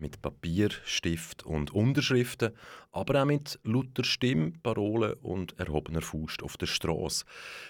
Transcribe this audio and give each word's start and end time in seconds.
Mit 0.00 0.22
Papier, 0.22 0.70
Stift 0.86 1.44
und 1.44 1.74
Unterschriften, 1.74 2.52
aber 2.90 3.20
auch 3.20 3.26
mit 3.26 3.60
lauter 3.64 4.02
Stimme, 4.02 4.52
Parolen 4.62 5.12
und 5.20 5.58
erhobener 5.60 6.00
Faust 6.00 6.42
auf 6.42 6.56
der 6.56 6.64
Straße. 6.64 7.26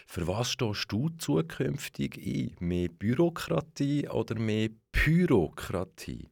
Für 0.07 0.29
was 0.29 0.53
stehst 0.53 0.93
du 0.93 1.09
zukünftig 1.09 2.17
ein? 2.25 2.55
Mehr 2.61 2.89
Bürokratie 2.89 4.09
oder 4.09 4.39
mehr 4.39 4.69
Pyrokratie? 4.93 6.29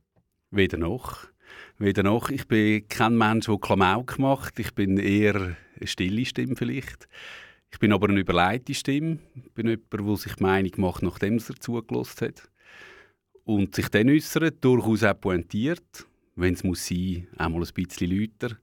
Weder 0.53 0.79
noch. 0.79 1.27
Weder 1.79 2.05
noch. 2.05 2.31
Ich 2.31 2.47
bin 2.47 2.87
kein 2.87 3.19
Mensch, 3.19 3.47
der 3.47 3.59
Klamauk 3.59 4.21
macht. 4.21 4.61
Ich 4.61 4.73
bin 4.77 4.99
eher 4.99 5.35
eine 5.35 5.87
stille 5.87 6.25
Stimme 6.25 6.55
vielleicht. 6.55 7.09
Ich 7.73 7.81
bin 7.81 7.93
aber 7.93 8.09
eine 8.09 8.21
überleitete 8.21 8.75
Stimme. 8.75 9.19
Ich 9.35 9.53
bin 9.53 9.67
jemand, 9.67 9.93
der 9.93 10.17
sich 10.17 10.37
die 10.37 10.43
Meinung 10.45 10.73
macht, 10.77 11.03
nachdem 11.03 11.39
er 11.39 11.57
zugelassen 11.57 12.29
hat 12.29 12.49
und 13.49 13.75
sich 13.75 13.89
dann 13.89 14.11
äußert, 14.11 14.63
durchaus 14.63 15.05
auch 15.05 15.19
pointiert, 15.19 16.07
wenn 16.37 16.53
es 16.53 16.63
muss 16.63 16.87
sein, 16.87 17.27
auch 17.39 17.49
mal 17.49 17.63
ein 17.63 17.73
bisschen 17.73 18.11
lauter, 18.11 18.59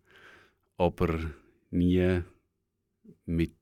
aber 0.78 1.20
nie 1.72 2.22
mit 3.26 3.56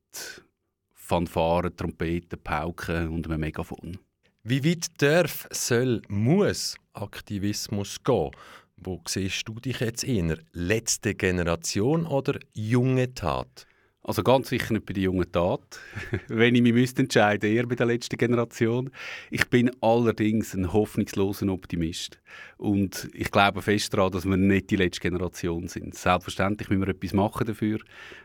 Fanfaren, 0.93 1.77
Trompeten, 1.77 2.39
Pauken 2.43 3.07
und 3.07 3.27
einem 3.27 3.39
Megafon. 3.39 3.97
Wie 4.43 4.65
weit 4.65 5.01
darf, 5.01 5.47
soll, 5.49 6.01
muss 6.09 6.75
Aktivismus 6.91 8.03
gehen? 8.03 8.31
Wo 8.75 9.01
siehst 9.07 9.47
du 9.47 9.61
dich 9.61 9.79
jetzt 9.79 10.03
eher? 10.03 10.37
Letzte 10.51 11.15
Generation 11.15 12.05
oder 12.05 12.37
junge 12.53 13.13
Tat? 13.13 13.65
Also 14.05 14.21
ganz 14.21 14.49
sicher 14.49 14.73
nicht 14.73 14.85
bei 14.85 14.91
der 14.91 15.03
jungen 15.03 15.31
Tat. 15.31 15.79
Wenn 16.27 16.55
ich 16.55 16.61
mich 16.61 16.73
müsste 16.73 17.03
entscheiden, 17.03 17.49
eher 17.49 17.65
bei 17.65 17.75
der 17.75 17.85
letzten 17.85 18.17
Generation. 18.17 18.91
Ich 19.31 19.49
bin 19.49 19.71
allerdings 19.79 20.53
ein 20.53 20.73
hoffnungsloser 20.73 21.47
Optimist. 21.47 22.19
Und 22.57 23.09
ich 23.13 23.31
glaube 23.31 23.61
fest 23.61 23.93
daran, 23.93 24.11
dass 24.11 24.25
wir 24.25 24.35
nicht 24.35 24.71
die 24.71 24.75
letzte 24.75 24.99
Generation 24.99 25.69
sind. 25.69 25.95
Selbstverständlich 25.95 26.69
müssen 26.69 26.81
wir 26.81 26.89
etwas 26.89 27.13
machen 27.13 27.47
dafür. 27.47 27.79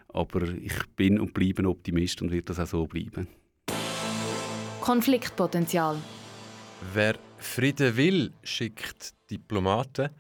Aber 0.08 0.42
ich 0.48 0.74
bin 0.96 1.20
und 1.20 1.32
bleibe 1.32 1.62
ein 1.62 1.66
Optimist 1.66 2.22
und 2.22 2.32
wird 2.32 2.50
das 2.50 2.58
auch 2.58 2.66
so 2.66 2.86
bleiben. 2.86 3.28
Konfliktpotenzial. 4.80 5.96
Wer 6.92 7.14
Frieden 7.36 7.96
will, 7.96 8.32
schickt 8.42 9.14
Diplomaten. 9.30 10.10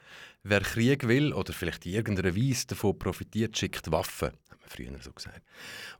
Wer 0.42 0.60
Krieg 0.60 1.06
will 1.06 1.32
oder 1.32 1.52
vielleicht 1.52 1.84
in 1.86 1.92
irgendeiner 1.92 2.34
Weise 2.36 2.68
davon 2.68 2.98
profitiert, 2.98 3.56
schickt 3.58 3.90
Waffen 3.90 4.30
früher 4.68 4.92
so 5.00 5.12
gesagt. 5.12 5.42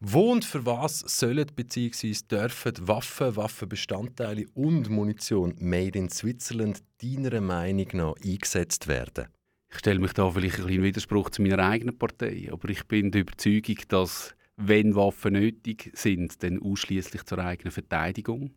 Wo 0.00 0.32
und 0.32 0.44
für 0.44 0.65
was 0.65 1.00
sollen 1.00 1.47
bzw. 1.54 2.15
dürfen 2.31 2.75
Waffen, 2.87 3.37
Waffenbestandteile 3.37 4.47
und 4.54 4.88
Munition 4.88 5.54
made 5.59 5.99
in 5.99 6.10
Switzerland 6.10 6.82
deiner 7.03 7.41
Meinung 7.41 7.88
nach 7.93 8.15
eingesetzt 8.25 8.88
werden? 8.88 9.28
Ich 9.71 9.78
stelle 9.78 9.99
mich 9.99 10.12
da 10.12 10.31
vielleicht 10.31 10.60
ein 10.60 10.66
bisschen 10.66 10.82
Widerspruch 10.82 11.31
zu 11.31 11.43
meiner 11.43 11.59
eigenen 11.59 11.99
Partei, 11.99 12.49
aber 12.50 12.70
ich 12.70 12.84
bin 12.87 13.10
der 13.10 13.22
Überzeugung, 13.22 13.76
dass 13.88 14.34
wenn 14.56 14.94
Waffen 14.94 15.34
nötig 15.34 15.91
sind, 15.94 16.43
dann 16.43 16.60
ausschließlich 16.60 17.25
zur 17.25 17.38
eigenen 17.38 17.70
Verteidigung. 17.70 18.55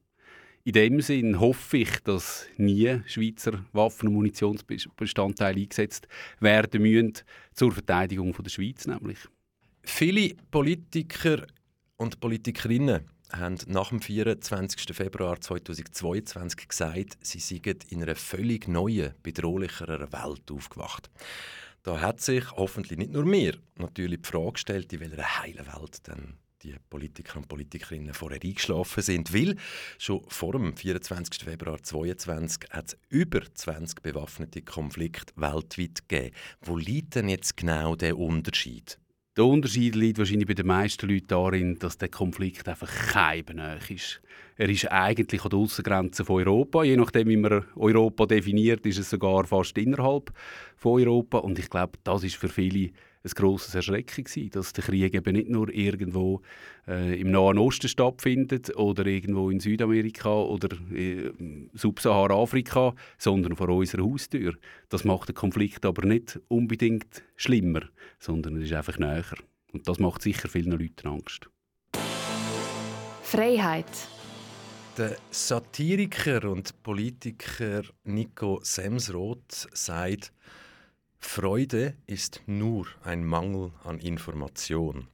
In 0.63 0.73
dem 0.73 1.01
Sinn 1.01 1.39
hoffe 1.39 1.77
ich, 1.77 1.99
dass 2.03 2.45
nie 2.57 3.01
Schweizer 3.07 3.66
Waffen- 3.73 4.09
und 4.09 4.13
Munitionsbestandteile 4.13 5.61
eingesetzt 5.61 6.07
werden 6.39 6.83
müssen 6.83 7.13
zur 7.53 7.72
Verteidigung 7.72 8.33
von 8.33 8.44
der 8.44 8.51
Schweiz 8.51 8.85
nämlich. 8.85 9.17
Viele 9.81 10.35
Politiker 10.51 11.47
und 11.97 12.19
Politikerinnen 12.19 13.09
haben 13.31 13.57
nach 13.66 13.89
dem 13.89 14.01
24. 14.01 14.95
Februar 14.95 15.41
2022 15.41 16.67
gesagt, 16.67 17.17
sie 17.22 17.39
seien 17.39 17.79
in 17.89 18.03
einer 18.03 18.16
völlig 18.16 18.67
neuen, 18.67 19.16
bedrohlicheren 19.23 20.13
Welt 20.13 20.51
aufgewacht. 20.51 21.09
Da 21.81 21.99
hat 21.99 22.22
sich 22.22 22.51
hoffentlich 22.51 22.99
nicht 22.99 23.13
nur 23.13 23.25
mir 23.25 23.57
natürlich 23.78 24.22
die 24.22 24.28
Frage 24.28 24.53
gestellt, 24.53 24.93
in 24.93 24.99
welcher 24.99 25.41
heilen 25.41 25.66
Welt 25.66 26.07
denn 26.07 26.35
die 26.63 26.75
Politiker 26.89 27.38
und 27.38 27.47
Politikerinnen 27.47 28.13
vorher 28.13 28.39
eingeschlafen 28.44 29.01
sind, 29.01 29.33
weil 29.33 29.55
schon 29.97 30.22
vor 30.27 30.53
dem 30.53 30.75
24. 30.75 31.44
Februar 31.44 31.81
2022 31.81 32.69
hat 32.69 32.88
es 32.88 32.97
über 33.09 33.41
20 33.53 34.01
bewaffnete 34.01 34.61
Konflikte 34.61 35.33
weltweit 35.35 36.07
gegeben. 36.07 36.35
Wo 36.61 36.77
liegt 36.77 37.16
denn 37.16 37.29
jetzt 37.29 37.57
genau 37.57 37.95
der 37.95 38.17
Unterschied? 38.17 38.97
Der 39.38 39.45
Unterschied 39.45 39.95
liegt 39.95 40.17
wahrscheinlich 40.17 40.47
bei 40.47 40.55
den 40.55 40.67
meisten 40.67 41.07
Leuten 41.07 41.27
darin, 41.27 41.79
dass 41.79 41.97
der 41.97 42.09
Konflikt 42.09 42.67
einfach 42.67 42.91
keimnähe 43.13 43.79
ist. 43.88 44.22
Er 44.57 44.67
ist 44.67 44.91
eigentlich 44.91 45.41
an 45.43 45.51
der 45.51 45.59
Außengrenze 45.59 46.25
von 46.25 46.45
Europa. 46.45 46.83
Je 46.83 46.97
nachdem, 46.97 47.29
wie 47.29 47.38
man 47.38 47.63
Europa 47.78 48.25
definiert, 48.25 48.85
ist 48.85 48.99
es 48.99 49.09
sogar 49.09 49.45
fast 49.45 49.78
innerhalb 49.78 50.33
von 50.75 51.01
Europa. 51.01 51.38
Und 51.38 51.57
ich 51.59 51.69
glaube, 51.69 51.97
das 52.03 52.25
ist 52.25 52.35
für 52.35 52.49
viele 52.49 52.91
ein 53.23 53.31
grosses 53.35 53.75
Erschrecken 53.75 54.23
gewesen, 54.23 54.49
dass 54.51 54.73
der 54.73 54.83
Krieg 54.83 55.13
eben 55.13 55.35
nicht 55.35 55.49
nur 55.49 55.69
irgendwo 55.69 56.41
äh, 56.87 57.19
im 57.19 57.31
Nahen 57.31 57.57
Osten 57.57 57.87
stattfindet 57.87 58.75
oder 58.75 59.05
irgendwo 59.05 59.49
in 59.49 59.59
Südamerika 59.59 60.33
oder 60.33 60.69
äh, 60.93 61.31
Subsahara-Afrika, 61.73 62.95
sondern 63.17 63.55
vor 63.55 63.69
unserer 63.69 64.03
Haustür. 64.03 64.55
Das 64.89 65.03
macht 65.03 65.29
den 65.29 65.35
Konflikt 65.35 65.85
aber 65.85 66.05
nicht 66.05 66.39
unbedingt 66.47 67.23
schlimmer, 67.35 67.81
sondern 68.19 68.57
es 68.57 68.65
ist 68.65 68.73
einfach 68.73 68.97
näher. 68.97 69.25
Und 69.71 69.87
das 69.87 69.99
macht 69.99 70.21
sicher 70.21 70.49
vielen 70.49 70.71
Leuten 70.71 71.07
Angst. 71.07 71.49
Freiheit. 73.23 73.85
Der 74.97 75.16
Satiriker 75.29 76.49
und 76.51 76.84
Politiker 76.84 77.84
Nico 78.03 78.59
Semsroth 78.61 79.69
sagt, 79.72 80.34
Freude 81.22 81.96
ist 82.08 82.41
nur 82.46 82.88
ein 83.06 83.23
Mangel 83.23 83.72
an 83.85 84.00
Information. 84.00 85.08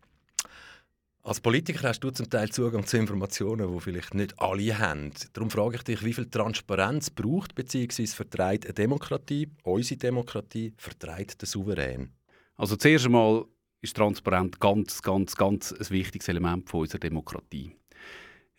Als 1.21 1.41
Politiker 1.41 1.89
hast 1.89 1.99
du 1.99 2.09
zum 2.09 2.29
Teil 2.29 2.49
Zugang 2.49 2.85
zu 2.87 2.97
Informationen, 2.97 3.71
die 3.71 3.81
vielleicht 3.81 4.15
nicht 4.15 4.39
alle 4.39 4.79
haben. 4.79 5.11
Darum 5.33 5.51
frage 5.51 5.75
ich 5.75 5.83
dich, 5.83 6.03
wie 6.03 6.13
viel 6.13 6.29
Transparenz 6.29 7.11
braucht 7.11 7.53
bzw. 7.53 8.07
vertreibt 8.07 8.65
eine 8.65 8.73
Demokratie, 8.73 9.51
unsere 9.63 9.99
Demokratie, 9.99 10.73
vertreibt 10.77 11.41
der 11.41 11.47
Souverän? 11.47 12.09
Also 12.55 12.77
zuerst 12.77 13.05
einmal 13.05 13.45
ist 13.81 13.95
Transparenz 13.95 14.57
ganz, 14.59 15.01
ganz, 15.01 15.35
ganz 15.35 15.71
ein 15.71 15.89
wichtiges 15.89 16.29
Element 16.29 16.73
unserer 16.73 16.99
Demokratie. 16.99 17.75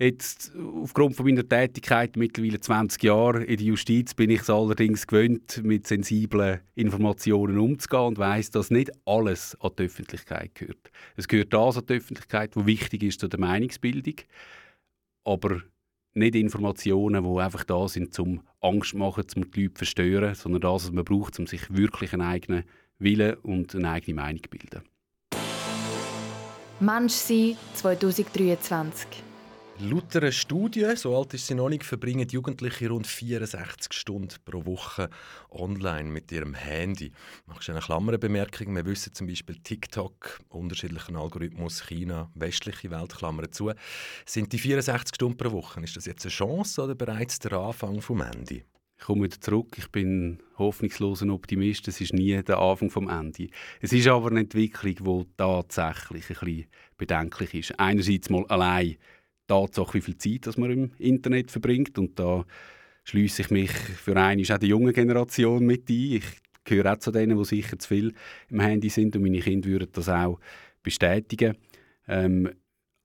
Jetzt, 0.00 0.52
aufgrund 0.80 1.16
von 1.16 1.26
meiner 1.26 1.48
Tätigkeit 1.48 2.16
mittlerweile 2.16 2.60
20 2.60 3.02
Jahre 3.02 3.42
in 3.42 3.56
der 3.56 3.66
Justiz 3.66 4.14
bin 4.14 4.30
ich 4.30 4.42
es 4.42 4.50
allerdings 4.50 5.08
gewöhnt, 5.08 5.64
mit 5.64 5.88
sensiblen 5.88 6.60
Informationen 6.76 7.58
umzugehen 7.58 8.04
und 8.04 8.18
weiß, 8.18 8.52
dass 8.52 8.70
nicht 8.70 8.92
alles 9.06 9.56
an 9.60 9.72
die 9.76 9.82
Öffentlichkeit 9.84 10.54
gehört. 10.54 10.92
Es 11.16 11.26
gehört 11.26 11.52
das 11.52 11.78
an 11.78 11.86
die 11.86 11.94
Öffentlichkeit, 11.94 12.54
was 12.54 12.66
wichtig 12.66 13.02
ist 13.02 13.18
zu 13.18 13.26
der 13.26 13.40
Meinungsbildung. 13.40 14.14
aber 15.24 15.62
nicht 16.14 16.36
Informationen, 16.36 17.24
die 17.24 17.40
einfach 17.40 17.64
da 17.64 17.88
sind, 17.88 18.14
zum 18.14 18.42
Angst 18.60 18.94
machen, 18.94 19.24
um 19.34 19.50
die 19.50 19.62
Leute 19.62 19.74
zu 19.74 19.78
verstören, 19.78 20.34
sondern 20.36 20.60
das, 20.60 20.84
was 20.84 20.92
man 20.92 21.04
braucht, 21.04 21.38
um 21.40 21.48
sich 21.48 21.74
wirklich 21.74 22.12
einen 22.12 22.22
eigenen 22.22 22.62
Willen 23.00 23.34
und 23.38 23.74
eine 23.74 23.90
eigene 23.90 24.14
Meinung 24.14 24.42
zu 24.44 24.50
bilden. 24.50 24.82
Mensch 26.80 27.12
sein 27.12 27.56
2023. 27.74 29.27
Laut 29.80 30.16
einer 30.16 30.32
Studie, 30.32 30.96
so 30.96 31.16
alt 31.16 31.34
ist 31.34 31.46
sie 31.46 31.54
noch 31.54 31.68
nicht, 31.68 31.84
verbringen 31.84 32.28
Jugendliche 32.28 32.88
rund 32.88 33.06
64 33.06 33.92
Stunden 33.92 34.34
pro 34.44 34.66
Woche 34.66 35.08
online 35.50 36.10
mit 36.10 36.32
ihrem 36.32 36.54
Handy. 36.54 37.12
Machst 37.46 37.68
du 37.68 37.72
eine 37.72 37.80
Klammerbemerkung? 37.80 38.74
Wir 38.74 38.84
wissen 38.84 39.14
zum 39.14 39.28
Beispiel 39.28 39.54
TikTok, 39.62 40.40
unterschiedlichen 40.48 41.14
Algorithmus, 41.14 41.86
China, 41.86 42.28
westliche 42.34 42.90
Welt, 42.90 43.14
Klammern 43.14 43.52
zu. 43.52 43.70
Sind 44.26 44.52
die 44.52 44.58
64 44.58 45.14
Stunden 45.14 45.36
pro 45.36 45.52
Woche, 45.52 45.80
ist 45.80 45.96
das 45.96 46.06
jetzt 46.06 46.24
eine 46.24 46.32
Chance 46.32 46.82
oder 46.82 46.96
bereits 46.96 47.38
der 47.38 47.52
Anfang 47.52 48.00
vom 48.00 48.20
Ende? 48.20 48.64
Ich 48.98 49.04
komme 49.04 49.24
wieder 49.24 49.40
zurück. 49.40 49.76
Ich 49.78 49.92
bin 49.92 50.42
hoffnungsloser 50.58 51.28
Optimist. 51.28 51.86
Es 51.86 52.00
ist 52.00 52.12
nie 52.12 52.42
der 52.42 52.58
Anfang 52.58 52.90
vom 52.90 53.08
Ende. 53.08 53.46
Es 53.80 53.92
ist 53.92 54.08
aber 54.08 54.28
eine 54.30 54.40
Entwicklung, 54.40 55.22
die 55.22 55.26
tatsächlich 55.36 56.28
ein 56.30 56.36
bisschen 56.36 56.66
bedenklich 56.96 57.54
ist. 57.54 57.78
Einerseits 57.78 58.28
mal 58.28 58.44
allein 58.48 58.96
Tatsache, 59.48 59.94
wie 59.94 60.00
viel 60.00 60.18
Zeit 60.18 60.46
dass 60.46 60.56
man 60.56 60.70
im 60.70 60.90
Internet 60.98 61.50
verbringt. 61.50 61.98
Und 61.98 62.18
da 62.18 62.44
schließe 63.04 63.42
ich 63.42 63.50
mich 63.50 63.70
für 63.70 64.16
eine 64.16 64.42
auch 64.42 64.58
die 64.58 64.68
junge 64.68 64.92
Generation 64.92 65.64
mit 65.66 65.88
ein. 65.88 66.16
Ich 66.16 66.24
gehöre 66.64 66.92
auch 66.92 66.98
zu 66.98 67.10
denen, 67.10 67.36
die 67.36 67.44
sicher 67.44 67.78
zu 67.78 67.88
viel 67.88 68.12
im 68.50 68.60
Handy 68.60 68.88
sind 68.88 69.16
und 69.16 69.22
meine 69.22 69.40
Kinder 69.40 69.68
würden 69.68 69.88
das 69.92 70.08
auch 70.08 70.38
bestätigen. 70.82 71.56
Ähm, 72.06 72.50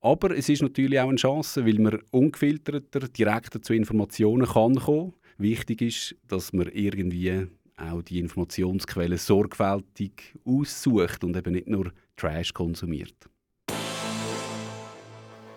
aber 0.02 0.38
es 0.38 0.50
ist 0.50 0.62
natürlich 0.62 1.00
auch 1.00 1.08
eine 1.08 1.16
Chance, 1.16 1.66
weil 1.66 1.80
man 1.80 2.00
ungefilterter, 2.12 3.08
direkter 3.08 3.62
zu 3.62 3.74
Informationen 3.74 4.46
kann 4.46 4.76
kommen. 4.76 5.14
Wichtig 5.38 5.82
ist, 5.82 6.16
dass 6.28 6.52
man 6.52 6.68
irgendwie 6.68 7.48
auch 7.78 8.02
die 8.02 8.20
Informationsquellen 8.20 9.18
sorgfältig 9.18 10.36
aussucht 10.46 11.24
und 11.24 11.38
eben 11.38 11.54
nicht 11.54 11.68
nur 11.68 11.92
Trash 12.18 12.54
konsumiert. 12.54 13.16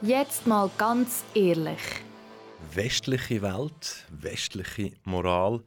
Jetzt 0.06 0.46
mal 0.46 0.70
ganz 0.78 1.24
ehrlich. 1.34 1.80
Westliche 2.72 3.42
Welt, 3.42 4.06
westliche 4.08 4.92
Moral, 5.02 5.64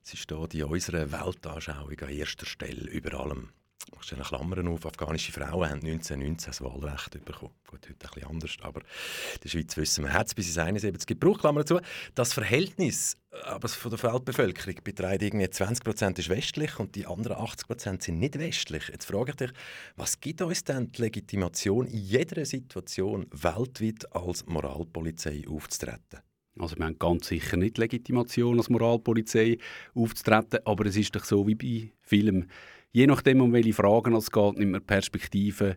sie 0.00 0.16
steht 0.16 0.54
in 0.54 0.64
unserer 0.64 1.12
Weltanschauung 1.12 2.00
an 2.00 2.08
erster 2.08 2.46
Stelle 2.46 2.88
über 2.90 3.20
allem. 3.20 3.50
Ich 3.98 4.06
stelle 4.06 4.22
Klammern 4.22 4.68
auf, 4.68 4.84
afghanische 4.86 5.32
Frauen 5.32 5.68
haben 5.68 5.80
1919 5.80 6.50
das 6.50 6.60
Wahlrecht 6.60 7.24
bekommen. 7.24 7.52
Gut, 7.68 7.88
heute 7.88 7.90
ein 7.90 7.96
bisschen 7.98 8.28
anders, 8.28 8.56
aber 8.62 8.80
in 8.80 9.40
der 9.44 9.48
Schweiz 9.48 9.76
wissen 9.76 10.04
wir, 10.04 10.12
hat 10.12 10.26
es 10.26 10.34
bis 10.34 10.48
ins 10.48 10.58
71 10.58 11.06
gebraucht, 11.06 11.40
Klammern 11.40 11.62
dazu. 11.62 11.80
Das 12.14 12.32
Verhältnis 12.32 13.16
aber 13.44 13.68
von 13.68 13.90
der 13.90 14.02
Weltbevölkerung 14.02 14.74
beträgt 14.84 15.22
irgendwie 15.22 15.48
20 15.48 15.84
Prozent 15.84 16.18
ist 16.18 16.28
westlich 16.28 16.78
und 16.78 16.94
die 16.94 17.06
anderen 17.06 17.38
80 17.38 17.66
Prozent 17.66 18.02
sind 18.02 18.18
nicht 18.18 18.38
westlich. 18.38 18.88
Jetzt 18.88 19.06
frage 19.06 19.30
ich 19.30 19.36
dich, 19.36 19.50
was 19.96 20.20
gibt 20.20 20.42
uns 20.42 20.64
denn 20.64 20.92
die 20.92 21.02
Legitimation, 21.02 21.86
in 21.86 21.98
jeder 21.98 22.44
Situation 22.44 23.26
weltweit 23.30 24.14
als 24.14 24.44
Moralpolizei 24.46 25.44
aufzutreten? 25.48 26.20
Also 26.58 26.76
wir 26.76 26.84
haben 26.84 26.98
ganz 26.98 27.28
sicher 27.28 27.56
nicht 27.56 27.78
Legitimation 27.78 28.58
als 28.58 28.68
Moralpolizei 28.68 29.56
aufzutreten, 29.94 30.60
aber 30.66 30.84
es 30.86 30.96
ist 30.96 31.16
doch 31.16 31.24
so 31.24 31.46
wie 31.46 31.54
bei 31.54 31.92
Filmen 32.02 32.50
je 32.92 33.06
nachdem, 33.06 33.40
um 33.40 33.52
welche 33.52 33.72
Fragen 33.72 34.14
es 34.14 34.30
geht, 34.30 34.58
nimmt 34.58 34.72
man 34.72 34.84
Perspektiven 34.84 35.74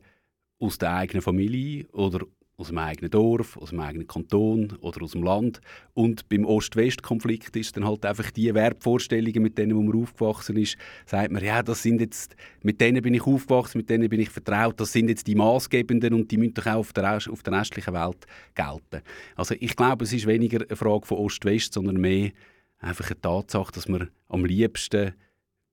aus 0.59 0.77
der 0.77 0.93
eigenen 0.93 1.21
Familie 1.21 1.87
oder 1.91 2.25
aus 2.57 2.67
dem 2.67 2.77
eigenen 2.77 3.11
Dorf, 3.11 3.57
aus 3.57 3.69
dem 3.69 3.81
eigenen 3.81 4.07
Kanton 4.07 4.77
oder 4.79 5.01
aus 5.03 5.11
dem 5.11 5.23
Land. 5.23 5.59
Und 5.93 6.29
beim 6.29 6.45
Ost-West-Konflikt 6.45 7.55
ist 7.57 7.75
dann 7.75 7.85
halt 7.85 8.05
einfach 8.05 8.31
die 8.31 8.53
Wertvorstellungen, 8.53 9.43
mit 9.43 9.57
denen 9.57 9.85
man 9.85 10.01
aufgewachsen 10.01 10.55
ist, 10.55 10.77
sagt 11.05 11.31
man, 11.31 11.43
ja, 11.43 11.61
das 11.63 11.83
sind 11.83 11.99
jetzt, 11.99 12.35
mit 12.63 12.79
denen 12.79 13.01
bin 13.01 13.13
ich 13.13 13.25
aufgewachsen, 13.25 13.79
mit 13.79 13.89
denen 13.89 14.07
bin 14.07 14.21
ich 14.21 14.29
vertraut, 14.29 14.79
das 14.79 14.93
sind 14.93 15.09
jetzt 15.09 15.27
die 15.27 15.35
Maßgebenden 15.35 16.13
und 16.13 16.31
die 16.31 16.37
müssen 16.37 16.53
doch 16.53 16.67
auch 16.67 16.75
auf 16.75 16.93
der, 16.93 17.17
auf 17.29 17.43
der 17.43 17.53
restlichen 17.53 17.93
Welt 17.93 18.25
gelten. 18.53 19.05
Also 19.35 19.55
ich 19.59 19.75
glaube, 19.75 20.05
es 20.05 20.13
ist 20.13 20.27
weniger 20.27 20.61
eine 20.65 20.77
Frage 20.77 21.05
von 21.05 21.17
Ost-West, 21.17 21.73
sondern 21.73 21.97
mehr 21.97 22.31
einfach 22.79 23.09
eine 23.09 23.19
Tatsache, 23.19 23.73
dass 23.73 23.89
man 23.89 24.09
am 24.29 24.45
liebsten 24.45 25.13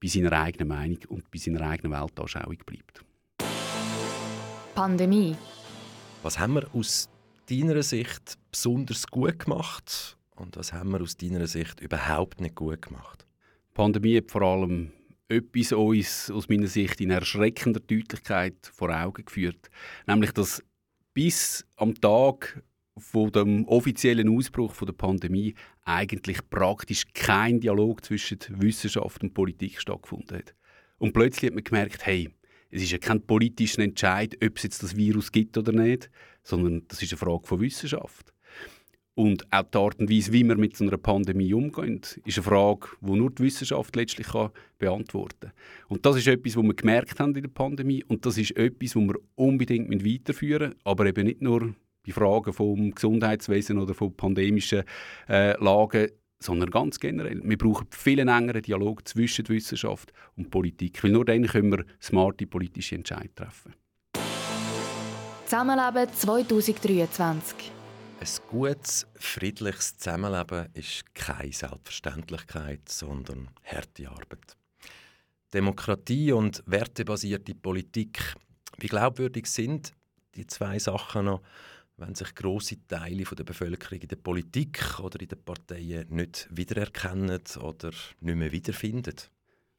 bei 0.02 0.08
seiner 0.08 0.32
eigenen 0.32 0.69
Meinung 0.69 0.99
und 1.08 1.31
bei 1.31 1.38
seiner 1.38 1.60
eigenen 1.62 1.93
Weltanschauung 1.93 2.58
bleibt. 2.66 3.04
Pandemie. 4.75 5.37
Was 6.22 6.38
haben 6.38 6.54
wir 6.54 6.75
aus 6.75 7.08
deiner 7.49 7.82
Sicht 7.82 8.38
besonders 8.50 9.06
gut 9.06 9.38
gemacht 9.38 10.16
und 10.37 10.56
was 10.56 10.72
haben 10.72 10.90
wir 10.90 11.00
aus 11.00 11.16
deiner 11.16 11.46
Sicht 11.46 11.81
überhaupt 11.81 12.40
nicht 12.40 12.56
gut 12.56 12.82
gemacht? 12.82 13.26
Die 13.70 13.75
Pandemie 13.75 14.16
hat 14.16 14.31
vor 14.31 14.43
allem 14.43 14.93
etwas 15.28 15.72
uns 15.72 16.31
aus 16.31 16.49
meiner 16.49 16.66
Sicht 16.66 17.00
in 17.00 17.10
erschreckender 17.10 17.81
Deutlichkeit 17.81 18.56
vor 18.72 18.90
Augen 18.90 19.25
geführt. 19.25 19.70
Nämlich, 20.06 20.32
dass 20.32 20.62
bis 21.14 21.64
am 21.76 21.94
Tag 21.94 22.62
von 23.02 23.31
dem 23.32 23.66
offiziellen 23.66 24.28
Ausbruch 24.28 24.75
von 24.75 24.87
der 24.87 24.94
Pandemie 24.94 25.54
eigentlich 25.84 26.38
praktisch 26.49 27.04
kein 27.12 27.60
Dialog 27.60 28.04
zwischen 28.04 28.38
Wissenschaft 28.49 29.22
und 29.22 29.34
Politik 29.34 29.81
stattgefunden 29.81 30.38
hat. 30.38 30.54
Und 30.99 31.12
plötzlich 31.12 31.50
hat 31.50 31.54
man 31.54 31.64
gemerkt, 31.64 32.06
hey, 32.06 32.31
es 32.70 32.82
ist 32.82 32.93
ja 32.93 32.99
kein 32.99 33.20
politischer 33.26 33.82
Entscheid, 33.82 34.37
ob 34.43 34.56
es 34.56 34.62
jetzt 34.62 34.82
das 34.82 34.96
Virus 34.96 35.32
gibt 35.32 35.58
oder 35.58 35.72
nicht, 35.72 36.10
sondern 36.43 36.87
das 36.88 37.02
ist 37.02 37.12
eine 37.12 37.19
Frage 37.19 37.46
von 37.46 37.60
Wissenschaft. 37.60 38.32
Und 39.14 39.52
auch 39.52 39.64
die 39.64 39.76
Art 39.76 40.00
und 40.00 40.10
Weise, 40.10 40.32
wie 40.32 40.43
wir 40.43 40.56
mit 40.56 40.75
so 40.75 40.84
einer 40.84 40.96
Pandemie 40.96 41.52
umgehen, 41.52 42.00
ist 42.25 42.38
eine 42.38 42.44
Frage, 42.44 42.88
die 43.02 43.10
nur 43.10 43.31
die 43.31 43.43
Wissenschaft 43.43 43.94
letztlich 43.94 44.28
beantworten 44.78 45.50
kann. 45.50 45.52
Und 45.88 46.06
das 46.06 46.16
ist 46.16 46.28
etwas, 46.28 46.56
was 46.56 46.64
wir 46.64 46.75
gemerkt 46.75 47.20
haben 47.20 47.37
in 47.37 47.43
der 47.43 47.50
Pandemie 47.50 48.02
und 48.04 48.25
das 48.25 48.38
ist 48.38 48.56
etwas, 48.56 48.96
was 48.96 49.02
wir 49.02 49.16
unbedingt 49.34 49.90
weiterführen 49.90 50.70
müssen, 50.70 50.81
aber 50.84 51.04
eben 51.06 51.26
nicht 51.26 51.43
nur 51.43 51.75
bei 52.06 52.12
Fragen 52.12 52.52
vom 52.52 52.94
Gesundheitswesen 52.94 53.78
oder 53.78 53.94
von 53.94 54.16
pandemischen 54.16 54.84
äh, 55.28 55.56
Lagen, 55.62 56.08
sondern 56.38 56.70
ganz 56.70 56.99
generell. 56.99 57.40
Wir 57.44 57.58
brauchen 57.58 57.87
viel 57.90 58.19
engeren 58.19 58.62
Dialog 58.62 59.06
zwischen 59.06 59.49
Wissenschaft 59.49 60.12
und 60.37 60.50
Politik, 60.50 61.02
weil 61.04 61.12
nur 61.12 61.25
dann 61.25 61.46
können 61.46 61.72
wir 61.72 61.84
smarte 62.00 62.46
politische 62.46 62.96
Entscheidungen 62.96 63.34
treffen. 63.34 63.75
Zusammenleben 65.46 66.12
2023 66.12 67.72
ein 68.23 68.28
gutes, 68.49 69.04
friedliches 69.16 69.97
Zusammenleben 69.97 70.68
ist 70.75 71.12
keine 71.12 71.52
Selbstverständlichkeit, 71.52 72.88
sondern 72.88 73.50
harte 73.64 74.09
Arbeit. 74.09 74.56
Demokratie 75.52 76.30
und 76.30 76.62
wertebasierte 76.66 77.56
Politik, 77.56 78.37
wie 78.78 78.87
glaubwürdig 78.87 79.47
sind 79.47 79.92
die 80.35 80.47
zwei 80.47 80.78
Sachen 80.78 81.26
noch, 81.26 81.42
wenn 82.02 82.14
sich 82.14 82.35
große 82.35 82.87
Teile 82.87 83.25
der 83.25 83.44
Bevölkerung 83.44 84.00
in 84.00 84.09
der 84.09 84.16
Politik 84.16 85.00
oder 85.00 85.21
in 85.21 85.28
den 85.28 85.42
Parteien 85.44 86.06
nicht 86.11 86.49
wiedererkennen 86.50 87.40
oder 87.61 87.90
nicht 88.21 88.37
mehr 88.37 88.52
wiederfinden? 88.52 89.14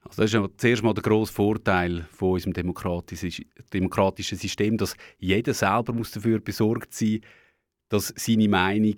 Also 0.01 0.21
das 0.21 0.25
ist 0.25 0.33
ja 0.33 0.47
zuerst 0.57 0.83
mal 0.83 0.93
der 0.93 1.03
grosse 1.03 1.33
Vorteil 1.33 2.05
von 2.11 2.33
unserem 2.33 2.53
demokratischen 2.53 4.37
System, 4.37 4.77
dass 4.77 4.95
jeder 5.17 5.53
selber 5.53 5.93
muss 5.93 6.11
dafür 6.11 6.39
besorgt 6.39 6.93
sein 6.93 7.21
dass 7.93 8.11
seine 8.17 8.49
Meinung 8.49 8.97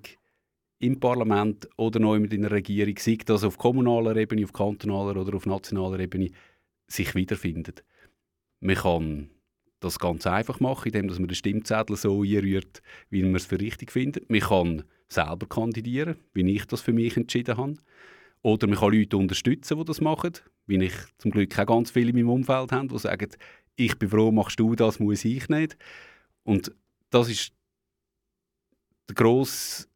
im 0.79 1.01
Parlament 1.01 1.67
oder 1.75 1.99
noch 1.99 2.15
in 2.15 2.29
der 2.29 2.51
Regierung, 2.51 2.95
sei 2.97 3.17
das 3.25 3.43
auf 3.43 3.57
kommunaler 3.57 4.15
Ebene, 4.15 4.45
auf 4.45 4.53
kantonaler 4.53 5.19
oder 5.19 5.35
auf 5.35 5.45
nationaler 5.45 5.99
Ebene, 5.99 6.29
sich 6.87 7.13
wiederfindet. 7.13 7.83
Man 8.61 8.77
kann 8.77 9.29
das 9.85 9.99
ganz 9.99 10.27
einfach 10.27 10.59
machen, 10.59 10.87
indem 10.87 11.07
man 11.07 11.27
den 11.27 11.35
Stimmzettel 11.35 11.95
so 11.95 12.23
einrührt, 12.23 12.81
wie 13.09 13.23
man 13.23 13.35
es 13.35 13.45
für 13.45 13.59
richtig 13.59 13.91
findet. 13.91 14.29
Man 14.29 14.41
kann 14.41 14.83
selber 15.07 15.45
kandidieren, 15.47 16.17
wie 16.33 16.49
ich 16.51 16.65
das 16.65 16.81
für 16.81 16.93
mich 16.93 17.15
entschieden 17.15 17.57
habe. 17.57 17.75
Oder 18.41 18.67
man 18.67 18.77
kann 18.77 18.93
Leute 18.93 19.17
unterstützen, 19.17 19.77
die 19.77 19.85
das 19.85 20.01
machen, 20.01 20.33
wie 20.67 20.83
ich 20.83 20.93
zum 21.17 21.31
Glück 21.31 21.57
auch 21.57 21.65
ganz 21.65 21.91
viele 21.91 22.09
in 22.09 22.15
meinem 22.15 22.29
Umfeld 22.29 22.71
habe, 22.71 22.87
die 22.87 22.99
sagen, 22.99 23.29
ich 23.75 23.97
bin 23.97 24.09
froh, 24.09 24.31
machst 24.31 24.59
du 24.59 24.75
das, 24.75 24.99
muss 24.99 25.25
ich 25.25 25.49
nicht. 25.49 25.77
Und 26.43 26.71
das 27.09 27.29
ist 27.29 27.51
der 29.09 29.15
grosse, 29.15 29.87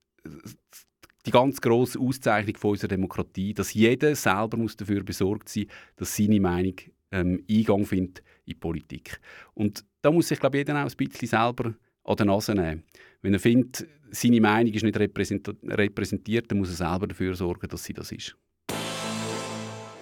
die 1.26 1.32
ganz 1.32 1.62
grosse 1.62 2.00
Auszeichnung 2.00 2.58
von 2.58 2.72
unserer 2.72 2.90
Demokratie, 2.90 3.54
dass 3.54 3.74
jeder 3.74 4.16
selber 4.16 4.58
muss 4.58 4.76
dafür 4.76 5.04
besorgt 5.04 5.50
sein 5.50 5.68
dass 5.96 6.16
seine 6.16 6.40
Meinung 6.40 6.76
ähm, 7.12 7.44
Eingang 7.50 7.86
findet 7.86 8.24
in 8.50 8.56
die 8.56 8.60
Politik. 8.60 9.20
Und 9.54 9.86
da 10.02 10.12
muss 10.12 10.28
sich, 10.28 10.40
glaube 10.40 10.58
ich, 10.58 10.68
jeder 10.68 10.84
auch 10.84 10.90
ein 10.90 10.98
bisschen 10.98 11.28
selber 11.28 11.74
an 12.04 12.16
der 12.16 12.26
Nase 12.26 12.54
nehmen. 12.54 12.84
Wenn 13.22 13.34
er 13.34 13.40
findet, 13.40 13.88
seine 14.12 14.42
Meinung 14.42 14.74
ist 14.74 14.84
nicht 14.84 14.98
repräsentiert, 14.98 16.52
dann 16.52 16.58
muss 16.58 16.70
er 16.70 16.90
selber 16.90 17.08
dafür 17.08 17.36
sorgen, 17.36 17.68
dass 17.68 17.84
sie 17.84 17.94
das 17.94 18.12
ist. 18.12 18.36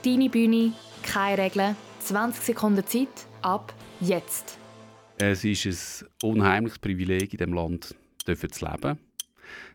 Deine 0.03 0.29
Bühne, 0.29 0.73
keine 1.03 1.43
Regeln, 1.43 1.75
20 1.99 2.43
Sekunden 2.43 2.85
Zeit, 2.85 3.27
ab 3.41 3.73
jetzt. 3.99 4.57
Es 5.17 5.43
ist 5.43 6.05
ein 6.23 6.29
unheimliches 6.29 6.79
Privileg, 6.79 7.33
in 7.33 7.37
diesem 7.37 7.53
Land 7.53 7.95
zu 8.23 8.31
leben. 8.31 8.99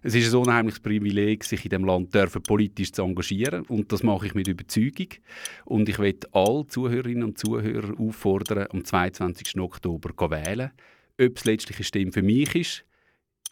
Es 0.03 0.15
ist 0.15 0.33
ein 0.33 0.41
unheimliches 0.41 0.81
Privileg, 0.81 1.45
sich 1.45 1.65
in 1.65 1.71
dem 1.71 1.85
Land 1.85 2.15
dürfen, 2.15 2.43
politisch 2.43 2.93
zu 2.93 3.03
engagieren 3.03 3.65
und 3.67 3.93
das 3.93 4.03
mache 4.03 4.27
ich 4.27 4.35
mit 4.35 4.49
Überzeugung. 4.49 5.09
Und 5.65 5.89
ich 5.89 5.99
möchte 5.99 6.29
alle 6.33 6.67
Zuhörerinnen 6.67 7.25
und 7.25 7.39
Zuhörer 7.39 7.99
auffordern, 7.99 8.67
am 8.71 8.85
22. 8.85 9.59
Oktober 9.61 10.11
zu 10.17 10.31
wählen. 10.31 10.71
Ob 11.21 11.37
es 11.37 11.45
letztlich 11.45 11.87
Stimme 11.87 12.13
für 12.13 12.23
mich 12.23 12.55
ist, 12.55 12.85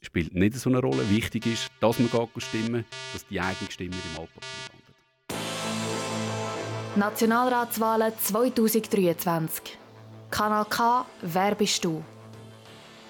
spielt 0.03 0.35
nicht 0.35 0.55
so 0.55 0.71
eine 0.71 0.81
Rolle. 0.81 1.09
Wichtig 1.11 1.47
ist, 1.47 1.71
dass 1.81 1.99
man 1.99 2.09
stimmen 2.39 2.85
dass 3.13 3.27
die 3.27 3.41
eigene 3.41 3.71
Stimme 3.71 3.95
im 3.95 4.21
Altpapier 4.21 4.49
landet. 4.73 4.91
Nationalratswahlen 6.97 8.13
2023. 8.19 9.79
Kanal 10.31 10.65
K, 10.65 11.07
wer 11.23 11.55
bist 11.55 11.85
du? 11.85 12.03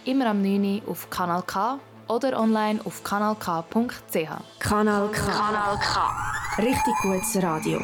Immer 0.04 0.26
am 0.26 0.42
9. 0.42 0.82
auf 0.86 1.08
Kanal 1.10 1.42
K 1.42 1.78
oder 2.10 2.38
online 2.38 2.80
auf 2.84 3.02
kanalk.ch. 3.04 4.30
Kanal 4.58 5.08
K. 5.08 5.26
Kanal 5.30 5.78
K. 5.78 6.10
Richtig 6.58 6.94
gutes 7.02 7.42
Radio. 7.42 7.80